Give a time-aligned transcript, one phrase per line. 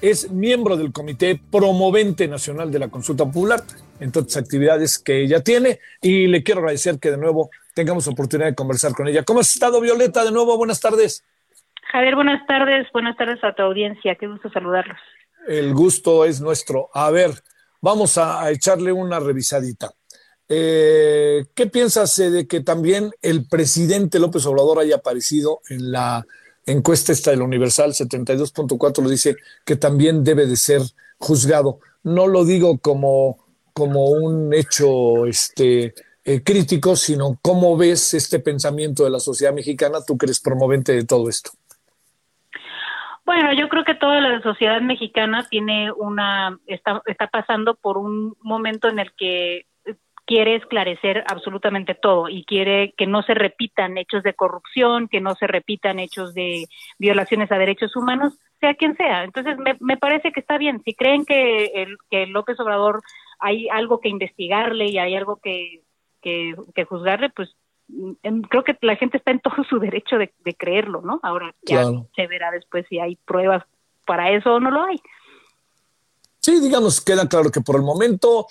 [0.00, 3.62] es miembro del Comité Promovente Nacional de la Consulta Popular,
[4.00, 8.06] en todas las actividades que ella tiene, y le quiero agradecer que de nuevo tengamos
[8.08, 9.24] oportunidad de conversar con ella.
[9.24, 10.24] ¿Cómo has estado, Violeta?
[10.24, 11.24] De nuevo, buenas tardes.
[11.92, 14.98] Javier, buenas tardes, buenas tardes a tu audiencia, qué gusto saludarlos.
[15.46, 16.90] El gusto es nuestro.
[16.92, 17.30] A ver,
[17.80, 19.92] vamos a, a echarle una revisadita.
[20.48, 26.26] Eh, ¿Qué piensas de que también el presidente López Obrador haya aparecido en la
[26.72, 30.82] encuesta esta de la Universal 72.4 lo dice que también debe de ser
[31.18, 31.80] juzgado.
[32.02, 33.38] No lo digo como,
[33.72, 35.94] como un hecho este,
[36.24, 40.92] eh, crítico, sino cómo ves este pensamiento de la sociedad mexicana, tú que eres promovente
[40.92, 41.50] de todo esto.
[43.24, 48.34] Bueno, yo creo que toda la sociedad mexicana tiene una está, está pasando por un
[48.40, 49.66] momento en el que
[50.28, 55.34] quiere esclarecer absolutamente todo y quiere que no se repitan hechos de corrupción, que no
[55.36, 56.66] se repitan hechos de
[56.98, 59.24] violaciones a derechos humanos, sea quien sea.
[59.24, 60.82] Entonces, me, me parece que está bien.
[60.84, 63.00] Si creen que, el, que López Obrador
[63.38, 65.80] hay algo que investigarle y hay algo que,
[66.20, 67.48] que, que juzgarle, pues
[68.22, 71.20] en, creo que la gente está en todo su derecho de, de creerlo, ¿no?
[71.22, 72.06] Ahora ya Claro.
[72.14, 73.64] se verá después si hay pruebas
[74.04, 75.00] para eso o no lo hay.
[76.40, 78.46] Sí, digamos, queda claro que por el momento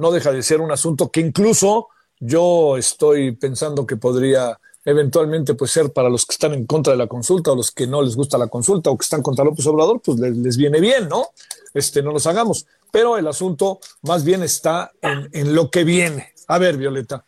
[0.00, 5.70] no deja de ser un asunto que incluso yo estoy pensando que podría eventualmente pues
[5.70, 8.16] ser para los que están en contra de la consulta o los que no les
[8.16, 11.28] gusta la consulta o que están contra López Obrador, pues les, les viene bien, ¿no?
[11.74, 12.66] Este, no los hagamos.
[12.90, 16.32] Pero el asunto más bien está en, en lo que viene.
[16.48, 17.24] A ver, Violeta,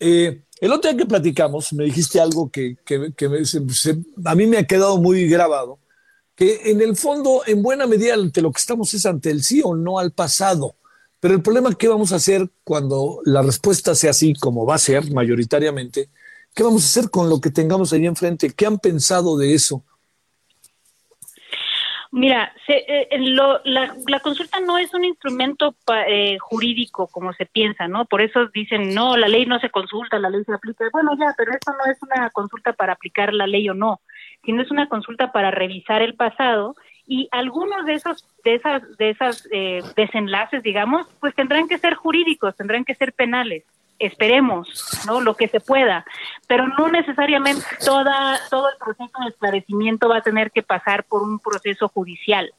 [0.00, 3.42] eh, el otro día que platicamos me dijiste algo que, que- que me-
[4.24, 5.78] a mí me ha quedado muy grabado,
[6.34, 9.60] que en el fondo, en buena medida, ante lo que estamos es ante el sí
[9.64, 10.74] o no al pasado.
[11.24, 14.78] Pero el problema, ¿qué vamos a hacer cuando la respuesta sea así, como va a
[14.78, 16.10] ser mayoritariamente?
[16.54, 18.52] ¿Qué vamos a hacer con lo que tengamos ahí enfrente?
[18.54, 19.82] ¿Qué han pensado de eso?
[22.12, 27.32] Mira, se, eh, lo- la, la consulta no es un instrumento pa- eh, jurídico como
[27.32, 28.04] se piensa, ¿no?
[28.04, 30.84] Por eso dicen, no, la ley no se consulta, la ley se aplica.
[30.92, 34.02] Bueno, ya, pero esto no es una consulta para aplicar la ley o no,
[34.44, 36.74] sino es una consulta para revisar el pasado
[37.06, 41.94] y algunos de esos de esas de esas eh, desenlaces, digamos, pues tendrán que ser
[41.94, 43.64] jurídicos, tendrán que ser penales.
[43.98, 45.20] Esperemos, ¿no?
[45.20, 46.04] Lo que se pueda,
[46.48, 51.22] pero no necesariamente toda todo el proceso de esclarecimiento va a tener que pasar por
[51.22, 52.52] un proceso judicial.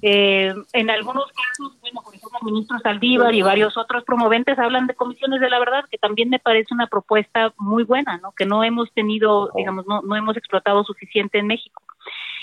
[0.00, 4.86] Eh, en algunos casos, bueno, por ejemplo, el ministro Saldívar y varios otros promoventes hablan
[4.86, 8.32] de comisiones de la verdad, que también me parece una propuesta muy buena, ¿no?
[8.32, 11.81] Que no hemos tenido, digamos, no, no hemos explotado suficiente en México.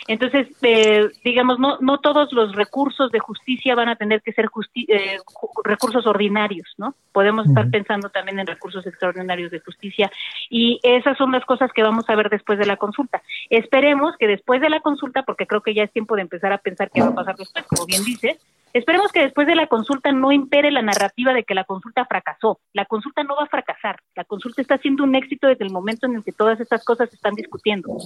[0.09, 4.47] Entonces, eh, digamos, no, no todos los recursos de justicia van a tener que ser
[4.47, 5.19] justi eh,
[5.63, 6.95] recursos ordinarios, ¿no?
[7.11, 10.11] Podemos estar pensando también en recursos extraordinarios de justicia
[10.49, 13.21] y esas son las cosas que vamos a ver después de la consulta.
[13.51, 16.57] Esperemos que después de la consulta, porque creo que ya es tiempo de empezar a
[16.57, 18.39] pensar qué va a pasar después, como bien dices,
[18.73, 22.59] esperemos que después de la consulta no impere la narrativa de que la consulta fracasó.
[22.73, 23.99] La consulta no va a fracasar.
[24.15, 27.09] La consulta está siendo un éxito desde el momento en el que todas estas cosas
[27.09, 27.97] se están discutiendo.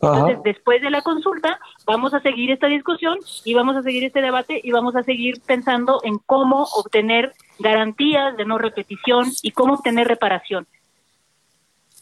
[0.00, 4.20] Entonces, después de la consulta, vamos a seguir esta discusión y vamos a seguir este
[4.20, 9.74] debate y vamos a seguir pensando en cómo obtener garantías de no repetición y cómo
[9.74, 10.66] obtener reparación.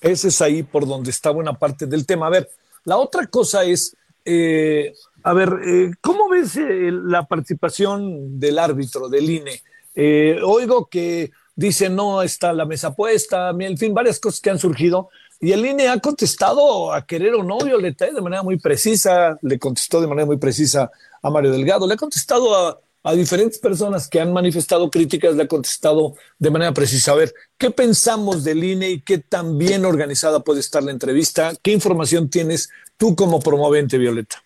[0.00, 2.26] Ese es ahí por donde está buena parte del tema.
[2.26, 2.48] A ver,
[2.84, 9.08] la otra cosa es, eh, a ver, eh, ¿cómo ves eh, la participación del árbitro,
[9.08, 9.62] del INE?
[9.94, 14.58] Eh, oigo que dicen no está la mesa puesta, en fin, varias cosas que han
[14.58, 15.08] surgido.
[15.40, 19.58] Y el INE ha contestado a querer o no, Violeta, de manera muy precisa, le
[19.58, 20.90] contestó de manera muy precisa
[21.22, 25.44] a Mario Delgado, le ha contestado a, a diferentes personas que han manifestado críticas, le
[25.44, 27.12] ha contestado de manera precisa.
[27.12, 31.52] A ver, ¿qué pensamos del INE y qué tan bien organizada puede estar la entrevista?
[31.62, 32.68] ¿Qué información tienes
[32.98, 34.42] tú como promovente, Violeta?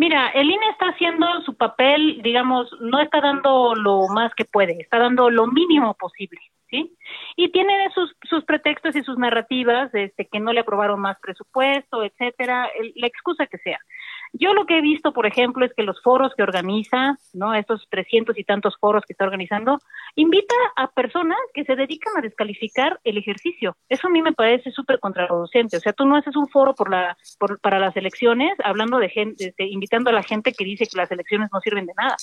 [0.00, 4.80] Mira, el INE está haciendo su papel, digamos, no está dando lo más que puede,
[4.80, 6.96] está dando lo mínimo posible, ¿sí?
[7.36, 12.02] Y tiene sus, sus pretextos y sus narrativas, este, que no le aprobaron más presupuesto,
[12.02, 13.78] etcétera, el- la excusa que sea.
[14.32, 17.54] Yo lo que he visto, por ejemplo, es que los foros que organiza, ¿no?
[17.54, 19.78] Estos trescientos y tantos foros que está organizando,
[20.14, 23.76] invita a personas que se dedican a descalificar el ejercicio.
[23.88, 25.76] Eso a mí me parece súper contraproducente.
[25.76, 29.08] O sea, tú no haces un foro por la, por, para las elecciones hablando de
[29.08, 32.16] gente, invitando a la gente que dice que las elecciones no sirven de nada.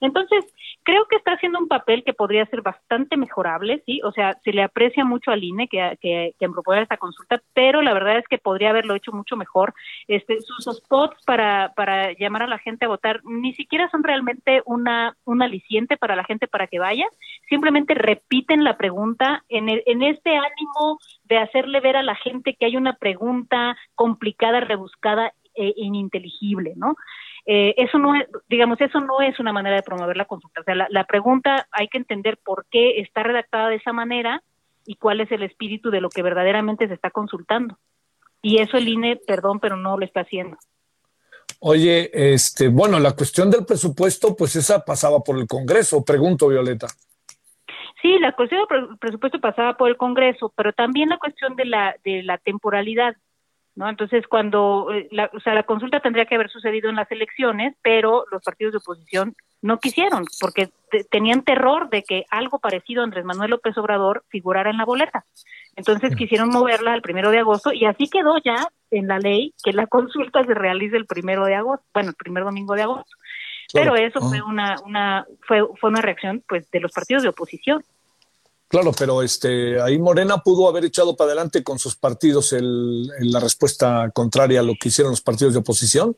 [0.00, 0.44] Entonces,
[0.82, 4.00] creo que está haciendo un papel que podría ser bastante mejorable, ¿sí?
[4.02, 6.48] O sea, se le aprecia mucho al INE que, que, que
[6.82, 9.74] esta consulta, pero la verdad es que podría haberlo hecho mucho mejor.
[10.08, 14.62] Este, sus spots para, para llamar a la gente a votar ni siquiera son realmente
[14.66, 17.06] una, un aliciente para la gente para que vaya,
[17.48, 22.66] simplemente repiten la pregunta en, en este ánimo de hacerle ver a la gente que
[22.66, 26.96] hay una pregunta complicada, rebuscada e ininteligible, ¿no?
[27.46, 30.60] Eh, eso no es, digamos, eso no es una manera de promover la consulta.
[30.60, 34.42] O sea, la, pregunta hay que entender por qué está redactada de esa manera
[34.86, 37.78] y cuál es el espíritu de lo que verdaderamente se está consultando.
[38.42, 40.56] Y eso el INE, perdón, pero no lo está haciendo.
[41.60, 46.86] Oye, este, bueno, la cuestión del presupuesto, pues esa pasaba por el Congreso, pregunto, Violeta.
[48.00, 51.96] Sí, la cuestión del presupuesto pasaba por el Congreso, pero también la cuestión de la,
[52.02, 53.14] de la temporalidad.
[53.74, 53.88] ¿No?
[53.88, 57.74] Entonces, cuando, eh, la, o sea, la consulta tendría que haber sucedido en las elecciones,
[57.82, 60.70] pero los partidos de oposición no quisieron, porque
[61.10, 65.24] tenían terror de que algo parecido a Andrés Manuel López Obrador figurara en la boleta.
[65.76, 69.72] Entonces quisieron moverla al primero de agosto y así quedó ya en la ley que
[69.72, 73.16] la consulta se realice el primero de agosto, bueno, el primer domingo de agosto.
[73.72, 77.84] Pero eso fue una, una, fue, fue una reacción pues de los partidos de oposición.
[78.70, 83.40] Claro, pero este, ahí Morena pudo haber echado para adelante con sus partidos el, la
[83.40, 86.16] respuesta contraria a lo que hicieron los partidos de oposición.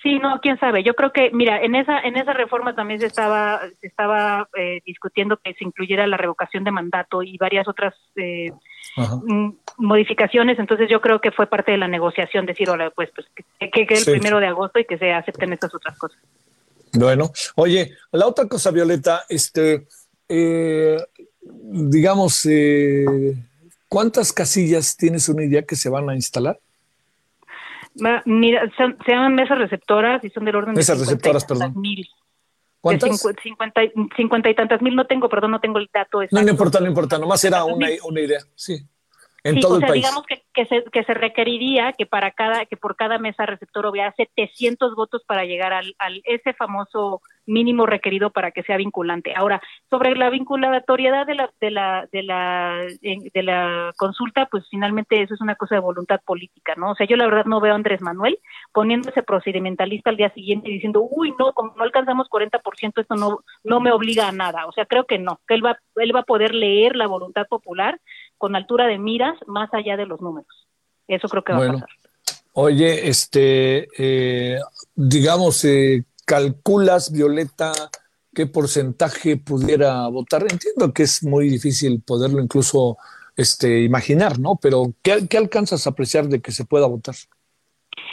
[0.00, 0.84] Sí, no, quién sabe.
[0.84, 4.80] Yo creo que, mira, en esa en esa reforma también se estaba se estaba eh,
[4.86, 8.52] discutiendo que se incluyera la revocación de mandato y varias otras eh,
[8.96, 10.60] mm, modificaciones.
[10.60, 13.26] Entonces yo creo que fue parte de la negociación decir, hola, pues, pues
[13.58, 16.20] que, que, el primero de agosto y que se acepten estas otras cosas.
[16.92, 19.88] Bueno, oye, la otra cosa, Violeta, este,
[20.28, 20.96] eh,
[21.62, 23.34] digamos, eh,
[23.88, 26.58] ¿cuántas casillas tienes una idea que se van a instalar?
[28.24, 31.72] Mira, se llaman mesas receptoras y son del orden mesas de receptoras, perdón.
[31.76, 32.08] mil.
[32.80, 33.20] ¿Cuántas?
[33.42, 36.20] Cincuenta, y tantas mil, no tengo, perdón, no tengo el dato.
[36.30, 38.86] No, no importa, no importa, nomás era una, una idea, sí
[39.54, 42.96] sí, o sea, digamos que, que, se, que se requeriría que para cada que por
[42.96, 48.50] cada mesa receptor hubiera 700 votos para llegar al, al ese famoso mínimo requerido para
[48.50, 49.32] que sea vinculante.
[49.34, 49.60] Ahora,
[49.90, 55.34] sobre la vinculatoriedad de la de la de la de la consulta, pues finalmente eso
[55.34, 56.92] es una cosa de voluntad política, ¿no?
[56.92, 58.38] O sea, yo la verdad no veo a Andrés Manuel
[58.72, 63.40] poniéndose procedimentalista al día siguiente y diciendo, "Uy, no, como no alcanzamos 40%, esto no
[63.64, 66.20] no me obliga a nada." O sea, creo que no, que él va él va
[66.20, 67.98] a poder leer la voluntad popular
[68.38, 70.48] con altura de miras más allá de los números.
[71.06, 71.88] Eso creo que va a pasar.
[72.52, 74.58] Oye, este, eh,
[74.94, 77.72] digamos, eh, calculas, Violeta,
[78.34, 80.42] qué porcentaje pudiera votar.
[80.42, 82.98] Entiendo que es muy difícil poderlo incluso
[83.36, 84.56] este, imaginar, ¿no?
[84.60, 87.14] Pero ¿qué, ¿qué alcanzas a apreciar de que se pueda votar?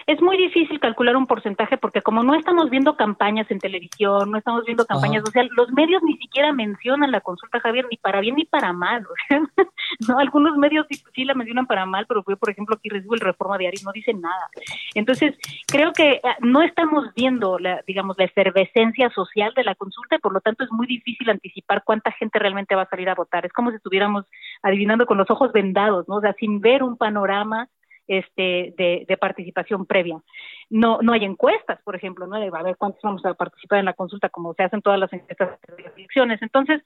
[0.07, 4.37] Es muy difícil calcular un porcentaje porque como no estamos viendo campañas en televisión, no
[4.37, 8.35] estamos viendo campañas sociales, los medios ni siquiera mencionan la consulta, Javier, ni para bien
[8.35, 9.07] ni para mal.
[10.07, 13.21] no, algunos medios sí, la mencionan para mal, pero yo, por ejemplo, aquí recibo el
[13.21, 14.47] Reforma Diario y no dicen nada.
[14.93, 15.35] Entonces,
[15.65, 20.19] creo que ah, no estamos viendo, la, digamos, la efervescencia social de la consulta y
[20.19, 23.43] por lo tanto es muy difícil anticipar cuánta gente realmente va a salir a votar.
[23.47, 24.25] Es como si estuviéramos
[24.61, 26.17] adivinando con los ojos vendados, ¿no?
[26.17, 27.69] O sea, sin ver un panorama
[28.07, 30.21] este, de, participación previa.
[30.69, 32.35] No, no hay encuestas, por ejemplo, ¿no?
[32.35, 35.59] a ver cuántos vamos a participar en la consulta, como se hacen todas las encuestas
[35.67, 36.41] de elecciones.
[36.41, 36.81] Entonces,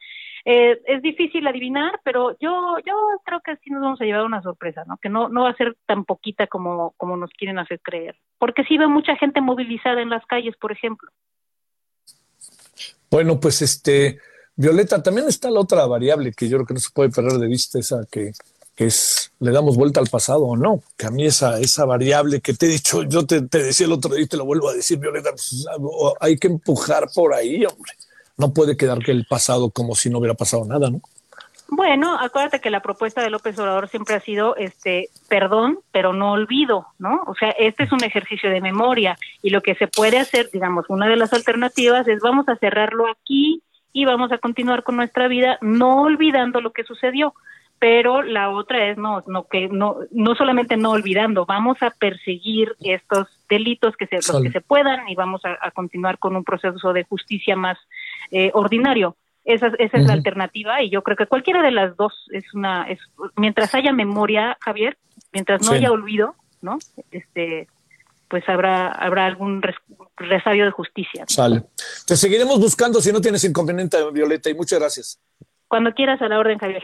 [0.45, 4.41] eh, es difícil adivinar, pero yo, yo creo que sí nos vamos a llevar una
[4.41, 4.97] sorpresa, ¿no?
[4.97, 8.15] Que no, no va a ser tan poquita como, como nos quieren hacer creer.
[8.37, 11.09] Porque sí veo mucha gente movilizada en las calles, por ejemplo.
[13.09, 14.19] Bueno, pues este,
[14.55, 17.47] Violeta, también está la otra variable que yo creo que no se puede perder de
[17.47, 18.31] vista, esa que
[18.85, 22.53] es, le damos vuelta al pasado o no, que a mí esa, esa variable que
[22.53, 24.97] te he dicho, yo te, decía el otro día y te lo vuelvo a decir,
[24.97, 25.65] Violeta, pues,
[26.19, 27.91] hay que empujar por ahí, hombre.
[28.37, 31.01] No puede quedar que el pasado como si no hubiera pasado nada, ¿no?
[31.71, 36.31] Bueno, acuérdate que la propuesta de López Obrador siempre ha sido este perdón, pero no
[36.31, 37.21] olvido, ¿no?
[37.27, 40.85] O sea, este es un ejercicio de memoria y lo que se puede hacer, digamos,
[40.89, 43.61] una de las alternativas es vamos a cerrarlo aquí
[43.93, 47.35] y vamos a continuar con nuestra vida no olvidando lo que sucedió
[47.79, 52.75] pero la otra es no no que no no solamente no olvidando vamos a perseguir
[52.79, 56.93] estos delitos que se los que se puedan y vamos a, continuar con un proceso
[56.93, 57.77] de justicia más
[58.31, 62.13] eh, ordinario esa, esa es la alternativa y yo creo que cualquiera de las dos
[62.31, 62.99] es una es
[63.35, 64.97] mientras haya memoria Javier
[65.31, 66.77] mientras no haya olvido no
[67.11, 67.67] este
[68.27, 69.61] pues habrá habrá algún
[70.19, 71.25] resabio de justicia.
[71.27, 71.63] Sale.
[72.05, 75.19] Te seguiremos buscando si no tienes inconveniente, Violeta, y muchas gracias.
[75.67, 76.83] Cuando quieras, a la orden, Javier.